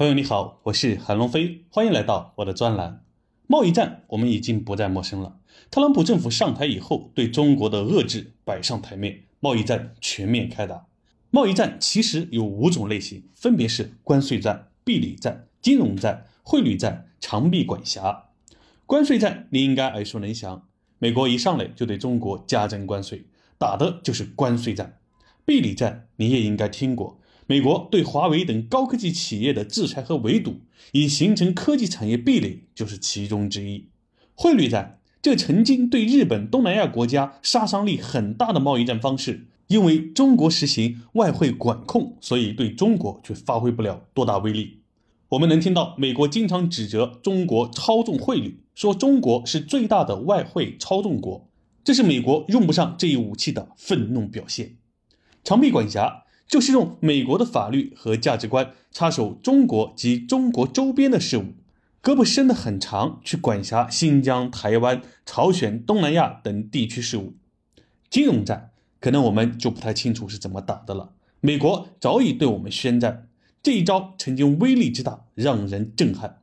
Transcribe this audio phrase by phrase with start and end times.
[0.00, 3.04] 朋友你好，我是韩龙飞，欢迎来到我的专栏。
[3.46, 5.36] 贸易战我们已经不再陌生了。
[5.70, 10.86] 特朗普政府上台以后，对中国的遏制摆上台面，贸易战全面开打。
[11.28, 18.30] 贸易战其实有五种类型，分别是关税战、壁垒战、金融战、汇率战、长臂管辖。
[18.86, 20.66] 关税战你应该耳熟能详，
[20.98, 23.26] 美国一上来就对中国加征关税，
[23.58, 24.98] 打的就是关税战。
[25.44, 27.19] 壁垒战你也应该听过。
[27.50, 30.60] 美国对华为等高科技企业的制裁和围堵，
[30.92, 33.88] 以形成科技产业壁垒，就是其中之一。
[34.36, 44.82] 汇率战，这曾经对日本、东南亚国家杀伤力很大的贸易战方式，因为中国实行外汇管控，所以对中国却发挥不了多大威力。
[45.30, 51.50] 我们能听到美国经常指责中国操纵汇率，说中国是最大的外汇操纵国，
[51.82, 54.76] 这是美国用不上这一武器的愤怒表现。
[55.42, 56.22] 长臂管辖。
[56.50, 61.54] 就是用美国的法律和价值观插手中国及中国周边的事务，
[62.02, 67.34] 胳膊伸得很长，去管辖新疆、台湾、朝鲜、东南亚等地区事务。
[68.10, 71.12] 金融战可能我们就不太清楚是怎么打的了。
[71.40, 73.28] 美国早已对我们宣战，
[73.62, 76.38] 这一招曾经威力之大，让人震撼。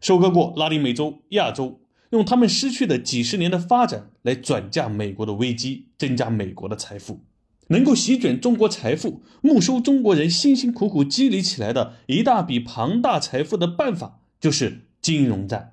[0.00, 1.78] 收割过拉丁美洲、亚洲，
[2.10, 7.20] 用他们失去的几十年的发展来转嫁美国的危机，增加美国的财富。
[7.68, 15.72] 能够席卷中国财富、没收中国人辛辛苦苦积累起来的一大笔庞大财富的办法，就是金融战。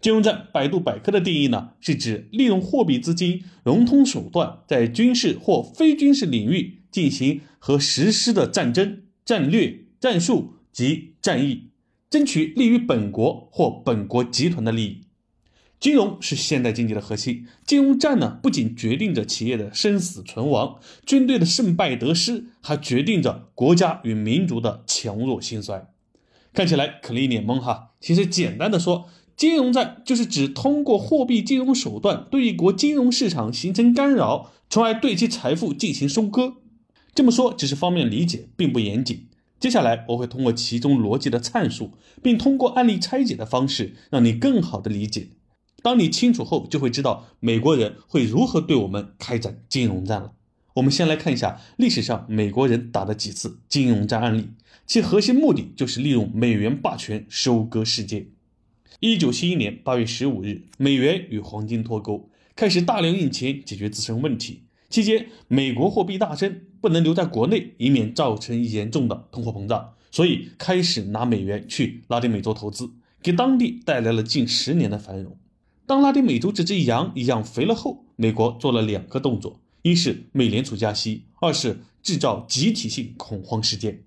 [0.00, 11.68] 金融战，百度百科的定义呢，是指利用货币资金融通手段，在军事或非军事领域进行和实施的战争、战略、战术及战役，
[12.10, 15.02] 争取利于本国或本国集团的利益。
[15.82, 25.88] 金融是现代经济的核心，金融战呢不仅决定着企业的生死存亡、军队的胜败得失，还决定着国家与民族的强弱兴衰。
[26.52, 36.58] 看起来可能一脸懵哈，其实简单的说，金融战就是指通过货币金融手段对一国金融市场形成干扰，从而对其财富进行收割。
[37.12, 39.26] 这么说只是方便理解，并不严谨。
[39.58, 41.90] 接下来我会通过其中逻辑的阐述，
[42.22, 45.30] 并通过案例拆解的方式，让你更好的理解。
[45.82, 50.32] 当你清楚后，就会知道美国人会如何对我们开展金融战了。
[50.74, 54.50] 我们先来看一下历史上美国人打的几次金融战案例，
[54.86, 58.28] 其核心目的就是利用美元霸权收割世界。
[59.00, 64.62] 一九七一年八月十五日，美元与黄金脱钩，开始大量印钱解决自身问题。
[64.88, 75.36] 期间，美国货币大增，不能留在国内，以免造成严重的通货膨胀，所以开始拿美元去拉丁美洲投资，给当地带来了近十年的繁荣。
[75.84, 84.04] 当拉丁美洲这只羊养肥了后，美国做了两个动作：一是美联储加息，二是制造集体性恐慌事件。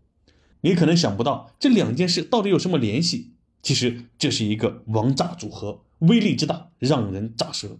[0.61, 3.31] 你可能想不到这两件事到底有什么联系，
[3.61, 7.77] 其实这是一个王炸组合，威力之大让人咋舌。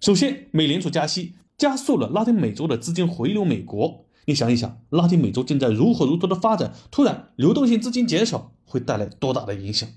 [0.00, 4.04] 首先，美联储加息加速了拉丁美洲的资金回流美国。
[4.26, 9.88] 你想一想，拉丁美洲正在如火如荼的发展，突然流动性资金减少，会带来多大的影响？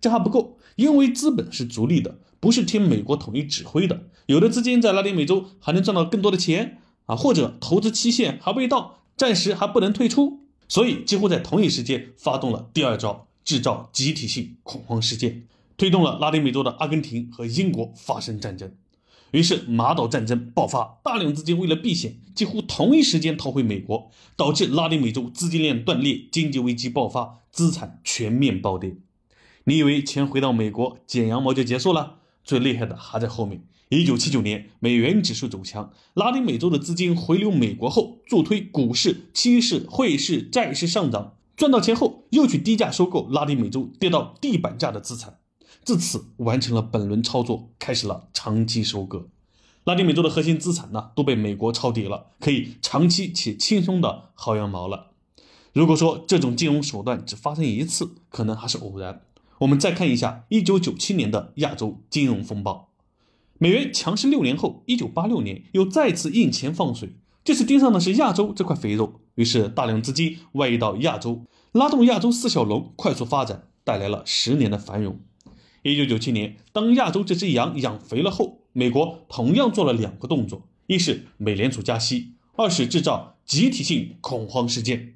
[0.00, 2.18] 这还不够，因为资本是逐利的。
[2.40, 15.44] 不是听美国统一指挥的，有的资金在拉丁美洲还能赚到更多的钱啊，或者投资期限还未到，暂时还不能退出，所以几乎在同一时间发动了第二招，制造集体性恐慌事件，
[15.76, 18.72] 推动了拉丁美洲的阿根廷和英国发生战争，
[19.30, 28.96] 于是马岛战争爆发，大量资金为了避险，几乎同一时间逃回美国，导致拉丁美洲资金链断裂，经济危机爆发，资产全面暴跌。
[29.64, 32.18] 你以为钱回到美国剪羊毛就结束了？
[32.46, 33.62] 最厉害的还在后面。
[33.88, 45.38] 一九七九年，美元指数走强，拉丁美洲的资金回流美国后，助推股市、期市、汇市、债市上涨，赚到钱后又去低价收购拉丁美洲跌到地板价的资产，
[45.84, 49.28] 至此完成了本轮操作，开始了长期收割。
[49.84, 55.12] 拉丁美洲的核心资产呢都被美国抄底了，可以长期且轻松的薅羊毛了。
[55.72, 59.25] 如果说这种金融手段只发生一次，可能还是偶然。
[59.60, 62.90] 我们再看一下一九九七年的亚洲金融风暴，
[63.58, 71.42] 美元强势六年后，一九八六年又再次印钱放水，这次盯上的是亚洲这块肥肉，于是大量资金外溢到亚洲，
[71.72, 75.18] 拉动亚洲四小龙快速发展，带来了十年的繁荣。
[75.82, 85.14] 一九九七年，当亚洲这只羊养肥了后，美国同样做了两个动作，一是美联储加息，二是制造集体性恐慌事件。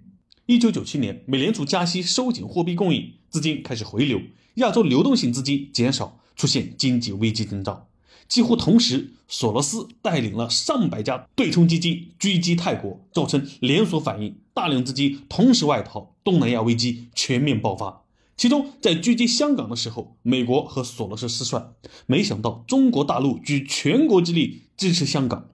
[0.50, 4.20] 一九九七年，美联储加息收紧货币供应，资金开始回流，
[4.54, 7.86] 亚洲流动性资金减少，出现经济危机征兆。
[8.26, 18.02] 几乎同时，索罗斯带领了上百家对冲基金狙击泰国，造成连锁反应，大量资金同时外逃，东南亚危机全面爆发。
[18.36, 21.74] 其中在狙击香港的时候，美国和索罗斯失算，
[22.06, 25.50] 没想到中国大陆举全国之力支持香港，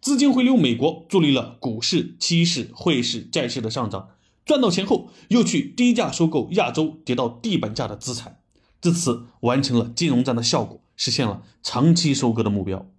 [0.00, 4.08] 资金回流美国，助力了股市、期市、汇市、债市的上涨。
[4.48, 8.40] 赚到钱后，又去低价收购亚洲跌到地板价的资产，
[8.80, 12.90] 至此完成了金融战的效果，实现了长期收割的目标。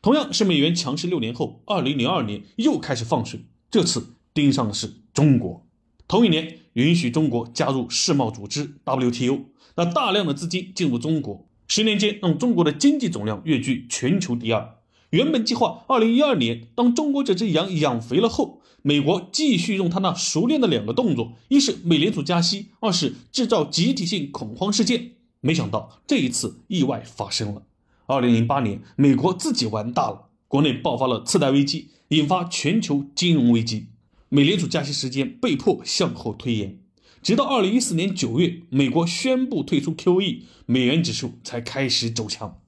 [0.00, 5.66] 同样是美元强势六年后，二零零二年又开始放水，这次盯上的是中国。
[6.08, 9.40] 同一年，允许中国加入世贸组织 WTO，
[9.74, 14.75] 那大量的资金进入中国，十年间让中国的经济总量跃居全球第二。
[15.16, 18.60] 原本计划二零一二年，当中国这只羊养肥了后。
[18.82, 25.12] 美国继续用他那熟练的两个动作，一是美联储加息，二是制造集体性恐慌事件。
[25.40, 27.62] 没想到这一次意外发生了。
[28.04, 33.86] 二零零八年，美国自己玩大了，国内爆发了次贷危机，引发全球金融危机。
[34.28, 36.78] 美联储加息时间被迫向后推延，
[37.22, 42.60] 直到二零一四年九月，美国宣布退出 QE，美元指数才开始走强。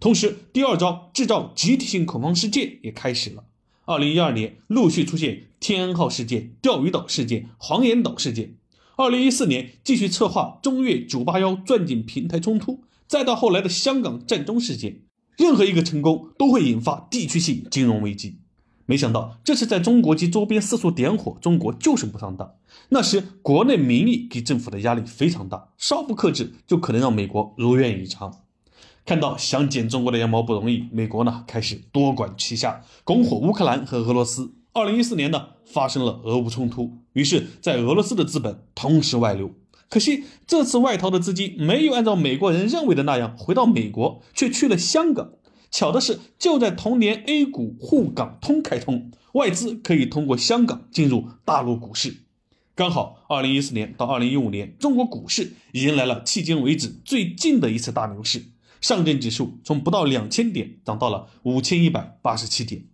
[0.00, 3.44] 同时，第二招制造集体性恐慌事件也开始了。
[3.84, 8.54] 二零一二年陆续出现天安号事件、钓鱼岛事件、黄岩岛事件。
[8.96, 15.00] 二零一四年继续策划中越九八幺钻井平台冲突，再到后来的香港战中事件，
[15.36, 18.38] 任何一个成功都会引发地区性金融危机。
[18.86, 22.54] 没想到这次在中国及周边四处点火，中国就是不上当。
[22.90, 28.42] 那时国内民意给政府的压力非常大，稍不克制就可能让美国如愿以偿。
[29.08, 34.52] 看到想剪中国的羊毛不容易，美国呢开始多管齐下，拱火乌克兰和俄罗斯。
[34.74, 39.52] 二零一四年呢发生了俄乌冲突，于是，在俄罗斯的资本同时外流。
[39.88, 45.30] 可惜这次外逃的资金没有按照美国人认为的那样回到美国，却去了香港。
[45.70, 52.24] 巧的是，就在同年，A 股沪港通开通，外资可以通过香港进入大陆股市。
[52.74, 58.48] 刚好二零一四年到二零一五年，中国股市迎来了迄今为止最近的一次大牛市。
[58.80, 62.84] 上证指数从不到两千点涨到了五千一百八十七点，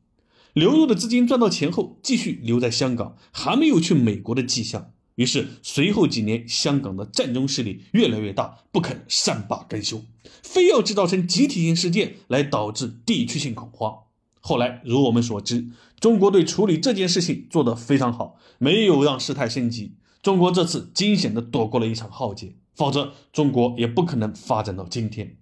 [0.52, 4.92] 流入的资金赚到钱后，继续留在香港，还没有去美国的迹象。
[5.16, 10.02] 于是随后几年，香港的战争势力越来越大，不肯善罢甘休，
[10.42, 13.94] 非要制造成集体性事件来导致地区性恐慌。
[14.40, 15.68] 后来如我们所知，
[16.00, 19.94] 中国对处理这件事情做得非常好，没有让事态升级。
[20.20, 25.36] 中国这次惊险地躲过了一场浩劫，否则中国也不可能发展到今天。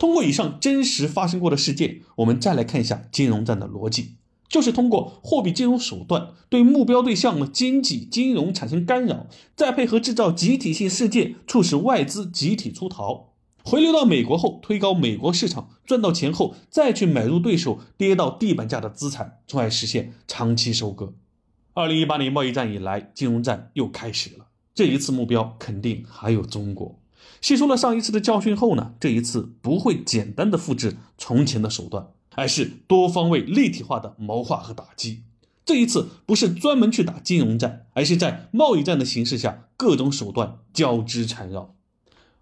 [0.00, 4.14] 通过以上真实发生过的事件，我们再来看一下金融战的逻辑，
[4.48, 21.12] 就是通过货币金融手段对目标对象的经济金融产生干扰，再配合制造集体性事件，促使外资集体出逃，回流到美国后推高美国市场，赚到钱后再去买入对手跌到地板价的资产，从而实现长期收割。
[21.74, 26.99] 二零一八年贸易战以来，金融战又开始了，这一次目标肯定还有中国。
[27.40, 35.22] 吸收了上一次的教训后呢，这一次不会简单的复制从前的手段，而是多方位立体化的谋划和打击。
[35.64, 41.74] 这一次不是专门去打金融战，而是在贸易战的形势下，各种手段交织缠绕。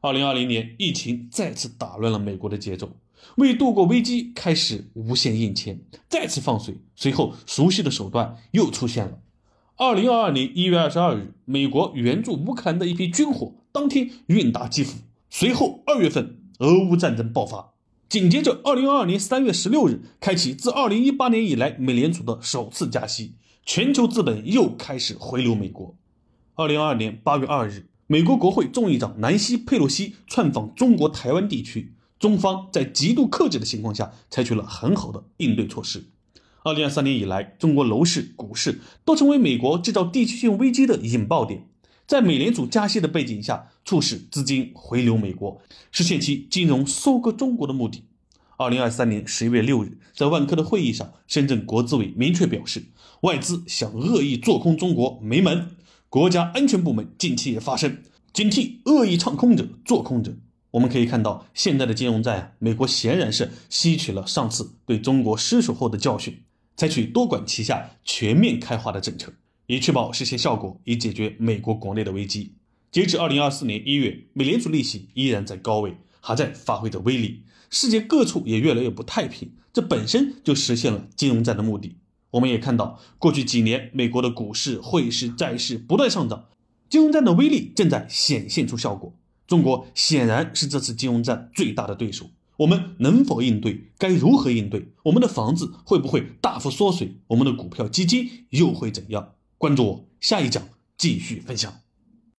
[0.00, 2.96] 二零二零年，疫情再次打乱了美国的节奏，
[3.36, 6.78] 为度过危机，开始无限印钱，再次放水。
[6.96, 9.18] 随后，熟悉的手段又出现了。
[9.80, 14.98] 二零二二年一月二十二日，美国援助乌克兰的一批军火当天运达基辅。
[15.30, 17.74] 随后二月份，俄乌战争爆发，
[18.08, 25.94] 紧接着二零二二年三月十六日，开启自二零一八年以来美联储的首次加息，全球资本又开始回流美国。
[26.56, 36.06] 二零二二年八月二日，美国国会众议长南希·佩洛西窜访中国台湾地区，中方在极度克制的情况下，采取了很好的应对措施。
[36.68, 41.64] 二零二三年以来，中国楼市、股市都成为美国制造地区性危机的引爆点。
[42.06, 48.04] 在美联储加息的背景下，促使资金回流美国，实现其金融收割中国的目的。
[48.58, 52.84] 二零二三年十一月六日，在万科的会议上，深圳国资委明确表示，
[53.22, 55.70] 外资想恶意做空中国没门。
[56.10, 58.02] 国家安全部门近期也发声，
[58.34, 60.36] 警惕恶意唱空者、做空者。
[60.72, 66.42] 我们可以看到，现在的金融战，美国显然是吸取了上次对中国失手后的教训。
[66.78, 69.32] 采取多管齐下、全面开花的政策，
[69.66, 72.52] 以确保实现效果，以解决美国国内的危机。
[72.92, 77.42] 截至二零二四年一月，美联储利息依然在高位，还在发挥着威力。
[77.68, 81.96] 世界各处也越来越不太平，这本身就实现了金融战的目的。
[82.30, 86.46] 我们也看到，过去几年美国的股市、汇市、债市不断上涨，
[86.88, 89.12] 金融战的威力正在显现出效果。
[89.48, 92.30] 中国显然是这次金融战最大的对手。
[92.58, 93.92] 我们能否应对？
[93.98, 94.88] 该如何应对？
[95.04, 97.16] 我们的房子会不会大幅缩水？
[97.28, 99.34] 我们的股票基金又会怎样？
[99.58, 100.62] 关注我，下一讲
[100.96, 101.72] 继续分享。